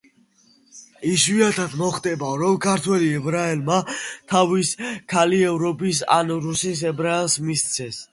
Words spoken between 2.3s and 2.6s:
რომ